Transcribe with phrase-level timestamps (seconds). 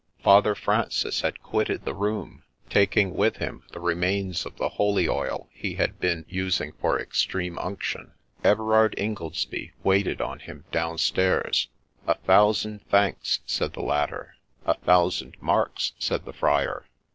[0.23, 5.47] Father Francis had quitted the room, taking with him the remains of the holy oil
[5.51, 8.13] he had been using for Extreme Unction.
[8.43, 11.67] Everard Ingoldsby waited on him down stairs.'
[12.07, 14.35] A thousand thanks!' said the latter.
[14.65, 16.87] 4 A thousand marks!' said the Friar.